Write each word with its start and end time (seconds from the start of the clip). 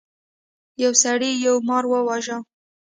یو 0.83 0.93
سړي 1.03 1.31
یو 1.45 1.55
مار 1.67 1.83
وواژه. 1.87 2.37